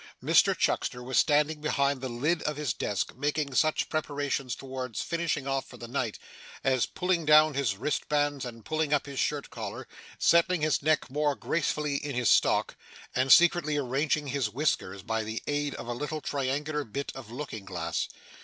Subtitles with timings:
[0.23, 5.45] Mr Chuckster was standing behind the lid of his desk, making such preparations towards finishing
[5.45, 6.17] off for the night,
[6.63, 9.87] as pulling down his wristbands and pulling up his shirt collar,
[10.17, 12.75] settling his neck more gracefully in his stock,
[13.15, 17.63] and secretly arranging his whiskers by the aid of a little triangular bit of looking
[17.63, 18.07] glass.